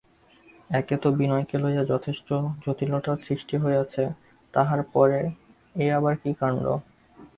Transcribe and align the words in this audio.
একে 0.69 0.95
তো 0.97 1.07
বিনয়কে 1.17 1.57
লইয়া 1.63 1.83
যথেষ্ট 1.91 2.27
জটিলতার 2.63 3.17
সৃষ্টি 3.25 3.55
হইয়াছে 3.57 4.03
তাহার 4.53 4.81
পরে 4.93 5.19
এ 5.75 5.95
আবার 5.97 6.13
কী 6.21 6.31
কাণ্ড! 6.39 6.63